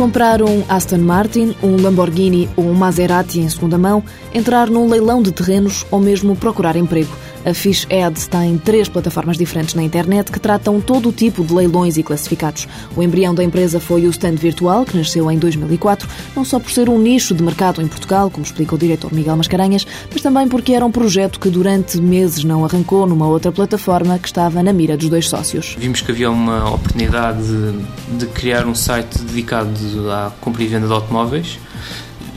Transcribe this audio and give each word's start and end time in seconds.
Comprar 0.00 0.40
um 0.40 0.64
Aston 0.66 0.96
Martin, 0.96 1.54
um 1.62 1.76
Lamborghini 1.76 2.48
ou 2.56 2.64
um 2.64 2.72
Maserati 2.72 3.38
em 3.38 3.48
segunda 3.50 3.76
mão, 3.76 4.02
entrar 4.32 4.70
num 4.70 4.88
leilão 4.88 5.22
de 5.22 5.30
terrenos 5.30 5.84
ou 5.90 6.00
mesmo 6.00 6.34
procurar 6.34 6.74
emprego. 6.74 7.14
A 7.44 7.54
Fish 7.54 7.86
Ads 7.90 8.26
tem 8.26 8.58
três 8.58 8.88
plataformas 8.88 9.38
diferentes 9.38 9.74
na 9.74 9.82
internet 9.82 10.30
que 10.30 10.38
tratam 10.38 10.80
todo 10.80 11.08
o 11.08 11.12
tipo 11.12 11.42
de 11.42 11.54
leilões 11.54 11.96
e 11.96 12.02
classificados. 12.02 12.68
O 12.94 13.02
embrião 13.02 13.34
da 13.34 13.42
empresa 13.42 13.80
foi 13.80 14.06
o 14.06 14.10
Stand 14.10 14.34
Virtual, 14.34 14.84
que 14.84 14.96
nasceu 14.96 15.30
em 15.30 15.38
2004, 15.38 16.08
não 16.36 16.44
só 16.44 16.58
por 16.58 16.70
ser 16.70 16.90
um 16.90 16.98
nicho 16.98 17.34
de 17.34 17.42
mercado 17.42 17.80
em 17.80 17.88
Portugal, 17.88 18.30
como 18.30 18.44
explica 18.44 18.74
o 18.74 18.78
diretor 18.78 19.12
Miguel 19.12 19.36
Mascarenhas, 19.36 19.86
mas 20.12 20.20
também 20.20 20.46
porque 20.48 20.74
era 20.74 20.84
um 20.84 20.90
projeto 20.90 21.40
que 21.40 21.48
durante 21.48 21.98
meses 21.98 22.44
não 22.44 22.64
arrancou 22.64 23.06
numa 23.06 23.26
outra 23.26 23.50
plataforma 23.50 24.18
que 24.18 24.28
estava 24.28 24.62
na 24.62 24.72
mira 24.72 24.96
dos 24.96 25.08
dois 25.08 25.28
sócios. 25.28 25.76
Vimos 25.78 26.02
que 26.02 26.10
havia 26.10 26.30
uma 26.30 26.74
oportunidade 26.74 27.42
de, 27.42 28.18
de 28.18 28.26
criar 28.26 28.66
um 28.66 28.74
site 28.74 29.18
dedicado 29.22 29.70
à 30.10 30.30
compra 30.40 30.62
e 30.62 30.66
venda 30.66 30.86
de 30.86 30.92
automóveis. 30.92 31.58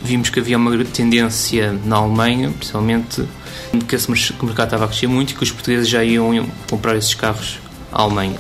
Vimos 0.03 0.29
que 0.29 0.39
havia 0.39 0.57
uma 0.57 0.83
tendência 0.85 1.71
na 1.85 1.95
Alemanha, 1.95 2.51
principalmente 2.51 3.23
que 3.87 3.95
esse 3.95 4.11
mercado 4.11 4.65
estava 4.65 4.85
a 4.85 4.87
crescer 4.87 5.07
muito 5.07 5.31
e 5.31 5.35
que 5.35 5.43
os 5.43 5.51
portugueses 5.51 5.87
já 5.87 6.03
iam 6.03 6.45
comprar 6.69 6.95
esses 6.95 7.13
carros 7.13 7.59
à 7.91 8.01
Alemanha. 8.01 8.37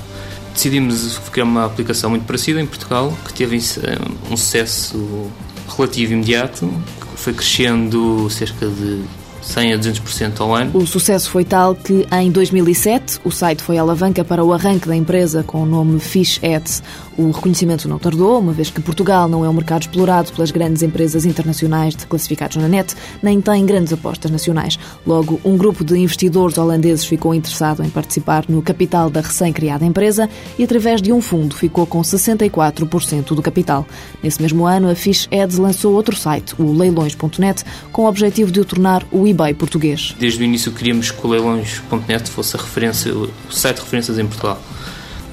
Decidimos 0.53 1.17
criar 1.31 1.45
uma 1.45 1.65
aplicação 1.65 2.09
muito 2.09 2.25
parecida 2.25 2.61
em 2.61 2.65
Portugal, 2.65 3.17
que 3.25 3.33
teve 3.33 3.57
eh, 3.57 3.97
um 4.29 4.37
sucesso 4.37 5.31
relativo 5.67 6.13
imediato, 6.13 6.71
foi 7.15 7.33
crescendo 7.33 8.29
cerca 8.29 8.67
de 8.67 9.01
100 9.43 9.73
a 9.73 9.77
200% 9.77 10.41
ao 10.41 10.55
ano. 10.55 10.71
O 10.73 10.87
sucesso 10.87 11.29
foi 11.29 11.43
tal 11.43 11.75
que, 11.75 12.07
em 12.11 12.31
2007, 12.31 13.19
o 13.23 13.31
site 13.31 13.61
foi 13.61 13.77
alavanca 13.77 14.23
para 14.23 14.43
o 14.43 14.53
arranque 14.53 14.87
da 14.87 14.95
empresa 14.95 15.43
com 15.43 15.61
o 15.63 15.65
nome 15.65 15.99
Fish 15.99 16.39
Ads. 16.43 16.81
O 17.15 17.29
reconhecimento 17.29 17.87
não 17.87 17.99
tardou, 17.99 18.39
uma 18.39 18.53
vez 18.53 18.71
que 18.71 18.81
Portugal 18.81 19.29
não 19.29 19.45
é 19.45 19.49
um 19.49 19.53
mercado 19.53 19.83
explorado 19.83 20.31
pelas 20.31 20.49
grandes 20.49 20.81
empresas 20.81 21.25
internacionais 21.25 21.95
de 21.95 22.07
classificados 22.07 22.57
na 22.57 22.67
net, 22.67 22.95
nem 23.21 23.39
tem 23.39 23.63
grandes 23.65 23.93
apostas 23.93 24.31
nacionais. 24.31 24.79
Logo, 25.05 25.39
um 25.43 25.55
grupo 25.55 25.83
de 25.83 25.95
investidores 25.95 26.57
holandeses 26.57 27.05
ficou 27.05 27.35
interessado 27.35 27.83
em 27.83 27.89
participar 27.89 28.45
no 28.49 28.63
capital 28.63 29.11
da 29.11 29.21
recém-criada 29.21 29.85
empresa 29.85 30.27
e, 30.57 30.63
através 30.63 31.01
de 31.01 31.13
um 31.13 31.21
fundo, 31.21 31.55
ficou 31.55 31.85
com 31.85 32.01
64% 32.01 33.35
do 33.35 33.41
capital. 33.41 33.85
Nesse 34.23 34.41
mesmo 34.41 34.65
ano, 34.65 34.89
a 34.89 34.95
Fish 34.95 35.27
Ads 35.31 35.57
lançou 35.57 35.93
outro 35.93 36.15
site, 36.15 36.55
o 36.59 36.71
leilões.net, 36.71 37.63
com 37.91 38.03
o 38.03 38.07
objetivo 38.07 38.51
de 38.51 38.59
o 38.59 38.65
tornar 38.65 39.05
o 39.11 39.27
eBay 39.33 39.53
português. 39.53 40.15
Desde 40.19 40.41
o 40.41 40.43
início 40.43 40.71
queríamos 40.71 41.11
que 41.11 41.25
o 41.25 41.29
leilões.net 41.29 42.29
fosse 42.29 42.55
a 42.55 42.59
referência, 42.59 43.13
o 43.13 43.31
site 43.49 43.77
de 43.77 43.81
referências 43.81 44.19
em 44.19 44.25
Portugal. 44.25 44.61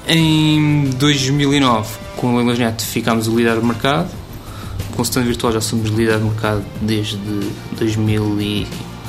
Em 0.07 0.89
2009, 0.97 1.97
com 2.17 2.33
o 2.33 2.37
Leilões.net, 2.37 2.83
ficámos 2.83 3.27
o 3.27 3.37
líder 3.37 3.55
do 3.55 3.65
mercado. 3.65 4.09
Com 4.95 5.01
o 5.01 5.05
stand 5.05 5.23
virtual 5.23 5.53
já 5.53 5.61
somos 5.61 5.89
líder 5.89 6.17
do 6.17 6.25
mercado 6.25 6.65
desde 6.81 7.17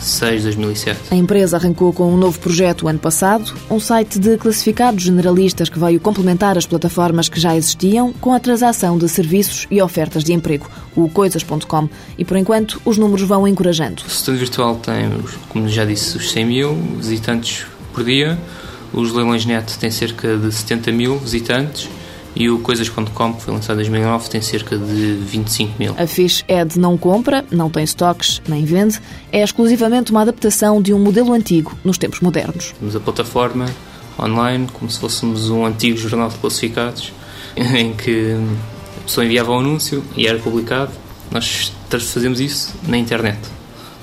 2006, 0.02 0.42
2007. 0.44 1.00
A 1.10 1.16
empresa 1.16 1.56
arrancou 1.56 1.92
com 1.92 2.12
um 2.12 2.16
novo 2.16 2.38
projeto 2.38 2.88
ano 2.88 2.98
passado, 2.98 3.54
um 3.70 3.78
site 3.78 4.18
de 4.18 4.36
classificados 4.36 5.04
generalistas 5.04 5.68
que 5.68 5.78
veio 5.78 6.00
complementar 6.00 6.58
as 6.58 6.66
plataformas 6.66 7.28
que 7.28 7.38
já 7.38 7.56
existiam 7.56 8.12
com 8.12 8.32
a 8.32 8.40
transação 8.40 8.98
de 8.98 9.08
serviços 9.08 9.66
e 9.70 9.80
ofertas 9.80 10.24
de 10.24 10.32
emprego, 10.32 10.68
o 10.96 11.08
coisas.com. 11.08 11.88
E 12.18 12.24
por 12.24 12.36
enquanto 12.36 12.80
os 12.84 12.98
números 12.98 13.26
vão 13.26 13.46
encorajando. 13.46 14.02
O 14.02 14.08
stand 14.08 14.36
virtual 14.36 14.76
tem, 14.76 15.10
como 15.48 15.68
já 15.68 15.84
disse, 15.84 16.16
os 16.16 16.30
100 16.32 16.44
mil 16.44 16.74
visitantes 16.98 17.66
por 17.92 18.04
dia 18.04 18.38
os 18.92 19.10
leilões 19.12 19.46
net 19.46 19.78
têm 19.78 19.90
cerca 19.90 20.36
de 20.36 20.52
70 20.52 20.92
mil 20.92 21.18
visitantes 21.18 21.88
e 22.34 22.48
o 22.48 22.58
Coisas.com, 22.58 23.34
que 23.34 23.42
foi 23.42 23.52
lançado 23.52 23.74
em 23.74 23.84
2009, 23.84 24.30
tem 24.30 24.40
cerca 24.40 24.76
de 24.76 25.14
25 25.14 25.72
mil. 25.78 25.94
A 25.98 26.06
Fish 26.06 26.44
Ed 26.48 26.78
não 26.78 26.96
compra, 26.96 27.44
não 27.50 27.68
tem 27.68 27.84
estoques, 27.84 28.40
nem 28.48 28.64
vende. 28.64 29.00
É 29.30 29.42
exclusivamente 29.42 30.10
uma 30.10 30.22
adaptação 30.22 30.80
de 30.80 30.94
um 30.94 30.98
modelo 30.98 31.32
antigo 31.32 31.76
nos 31.84 31.98
tempos 31.98 32.20
modernos. 32.20 32.74
Temos 32.78 32.96
a 32.96 33.00
plataforma 33.00 33.66
online, 34.18 34.66
como 34.72 34.90
se 34.90 34.98
fôssemos 34.98 35.50
um 35.50 35.64
antigo 35.64 35.96
jornal 35.96 36.28
de 36.28 36.36
classificados, 36.36 37.12
em 37.56 37.92
que 37.92 38.36
a 38.98 39.02
pessoa 39.02 39.24
enviava 39.24 39.52
um 39.52 39.58
anúncio 39.58 40.02
e 40.16 40.26
era 40.26 40.38
publicado. 40.38 40.92
Nós 41.30 41.72
fazemos 41.90 42.40
isso 42.40 42.74
na 42.86 42.96
internet 42.96 43.38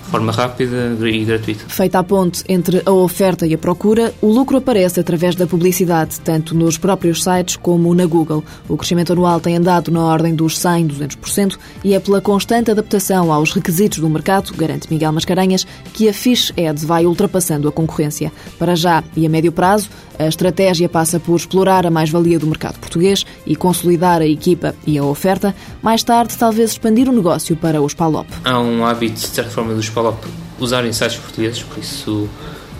forma 0.09 0.31
rápida 0.31 0.97
e 1.01 1.23
gratuita. 1.23 1.65
Feita 1.67 1.99
a 1.99 2.03
ponte 2.03 2.43
entre 2.49 2.81
a 2.85 2.91
oferta 2.91 3.45
e 3.45 3.53
a 3.53 3.57
procura, 3.57 4.13
o 4.21 4.27
lucro 4.27 4.57
aparece 4.57 4.99
através 4.99 5.35
da 5.35 5.45
publicidade, 5.45 6.19
tanto 6.21 6.55
nos 6.55 6.77
próprios 6.77 7.23
sites 7.23 7.55
como 7.55 7.93
na 7.93 8.05
Google. 8.05 8.43
O 8.67 8.75
crescimento 8.75 9.13
anual 9.13 9.39
tem 9.39 9.55
andado 9.55 9.91
na 9.91 10.03
ordem 10.03 10.33
dos 10.33 10.57
100, 10.57 10.87
200% 10.87 11.57
e 11.83 11.93
é 11.93 11.99
pela 11.99 12.19
constante 12.19 12.71
adaptação 12.71 13.31
aos 13.31 13.51
requisitos 13.51 13.99
do 13.99 14.09
mercado, 14.09 14.51
garante 14.55 14.91
Miguel 14.91 15.13
Mascarenhas, 15.13 15.65
que 15.93 16.09
a 16.09 16.13
Fish 16.13 16.51
Ads 16.57 16.83
vai 16.83 17.05
ultrapassando 17.05 17.67
a 17.67 17.71
concorrência. 17.71 18.31
Para 18.57 18.75
já 18.75 19.03
e 19.15 19.25
a 19.25 19.29
médio 19.29 19.51
prazo, 19.51 19.89
a 20.19 20.27
estratégia 20.27 20.89
passa 20.89 21.17
por 21.17 21.35
explorar 21.35 21.85
a 21.85 21.89
mais-valia 21.89 22.37
do 22.37 22.45
mercado 22.45 22.77
português 22.77 23.25
e 23.45 23.55
consolidar 23.55 24.21
a 24.21 24.27
equipa 24.27 24.75
e 24.85 24.97
a 24.97 25.03
oferta. 25.03 25.55
Mais 25.81 26.03
tarde, 26.03 26.37
talvez 26.37 26.71
expandir 26.71 27.07
o 27.07 27.13
negócio 27.13 27.55
para 27.55 27.81
os 27.81 27.93
PALOP. 27.93 28.27
Há 28.43 28.59
um 28.59 28.85
hábito, 28.85 29.13
de 29.13 29.27
certa 29.27 29.49
forma, 29.49 29.73
dos 29.73 29.89
PALOP 29.99 30.25
usarem 30.59 30.91
portugueses, 30.93 31.61
por 31.61 31.77
isso 31.77 32.29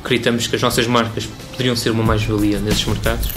acreditamos 0.02 0.48
que 0.48 0.56
as 0.56 0.62
nossas 0.62 0.88
marcas 0.88 1.28
poderiam 1.52 1.76
ser 1.76 1.90
uma 1.90 2.04
mais-valia 2.04 2.60
nesses 2.60 2.86
mercados. 2.86 3.30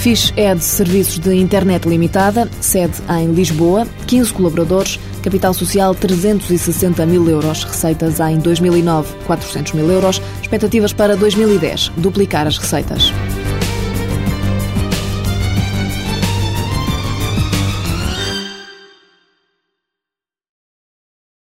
Fish 0.00 0.32
Ed 0.36 0.62
Serviços 0.62 1.18
de 1.18 1.34
Internet 1.34 1.88
Limitada, 1.88 2.48
sede 2.60 2.94
em 3.08 3.32
Lisboa, 3.32 3.86
15 4.06 4.32
colaboradores, 4.32 4.98
capital 5.22 5.54
social 5.54 5.94
360 5.94 7.06
mil 7.06 7.28
euros, 7.28 7.64
receitas 7.64 8.18
em 8.20 8.38
2009 8.38 9.14
400 9.26 9.72
mil 9.72 9.90
euros, 9.90 10.20
expectativas 10.42 10.92
para 10.92 11.16
2010 11.16 11.92
duplicar 11.96 12.46
as 12.46 12.58
receitas. 12.58 13.12